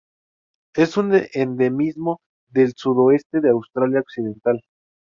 Es 0.73 0.97
un 0.97 1.11
endemismo 1.33 2.21
del 2.49 2.73
sudoeste 2.75 3.39
de 3.39 3.49
Australia 3.51 3.99
Occidental. 3.99 4.63